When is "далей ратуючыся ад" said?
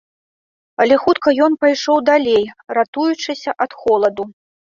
2.11-3.71